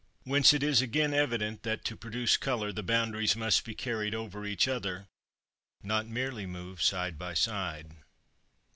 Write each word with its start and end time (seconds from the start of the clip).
Whence 0.23 0.51
it 0.51 0.63
is 0.63 0.81
again 0.81 1.13
evident 1.13 1.61
that 1.61 1.85
to 1.85 1.95
produce 1.95 2.35
colour 2.35 2.71
the 2.71 2.81
boundaries 2.81 3.35
must 3.35 3.63
be 3.63 3.75
carried 3.75 4.15
over 4.15 4.47
each 4.47 4.67
other, 4.67 5.05
not 5.83 6.07
merely 6.07 6.47
move 6.47 6.81
side 6.81 7.19
by 7.19 7.35
side. 7.35 7.97